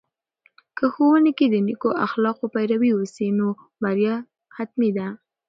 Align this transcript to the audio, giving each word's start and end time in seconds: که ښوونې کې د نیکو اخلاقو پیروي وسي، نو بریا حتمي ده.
که 0.77 0.85
ښوونې 0.93 1.31
کې 1.37 1.45
د 1.49 1.55
نیکو 1.67 1.89
اخلاقو 2.05 2.45
پیروي 2.55 2.91
وسي، 2.95 3.27
نو 3.37 3.47
بریا 3.81 4.15
حتمي 4.55 4.89
ده. 4.97 5.07